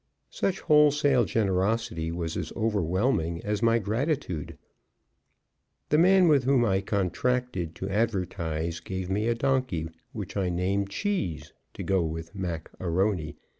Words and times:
Such 0.31 0.61
wholesale 0.61 1.25
generosity 1.25 2.11
was 2.11 2.35
as 2.35 2.51
overwhelming 2.55 3.39
as 3.45 3.61
my 3.61 3.77
gratitude. 3.77 4.57
The 5.89 5.99
man 5.99 6.27
with 6.27 6.43
whom 6.45 6.65
I 6.65 6.81
contracted 6.81 7.75
to 7.75 7.87
advertise 7.87 8.79
gave 8.79 9.11
me 9.11 9.27
a 9.27 9.35
donkey, 9.35 9.89
which 10.11 10.35
I 10.35 10.49
named 10.49 10.89
Cheese, 10.89 11.53
to 11.75 11.83
go 11.83 12.01
with 12.03 12.33
Mac 12.33 12.71
A'Rony. 12.79 13.35